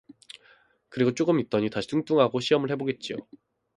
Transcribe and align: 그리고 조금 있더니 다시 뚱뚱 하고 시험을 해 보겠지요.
그리고 0.89 1.13
조금 1.13 1.39
있더니 1.39 1.69
다시 1.69 1.87
뚱뚱 1.87 2.19
하고 2.19 2.39
시험을 2.39 2.71
해 2.71 2.75
보겠지요. 2.75 3.17